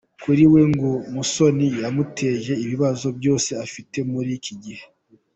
[0.23, 4.83] Kuri we ngo Musoni yamuteje ibibazo byose afite muri iki gihe.